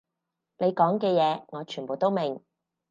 [0.57, 2.41] 你講嘅嘢我全部都明